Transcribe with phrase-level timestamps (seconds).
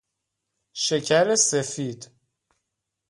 [0.73, 2.11] شکر سفید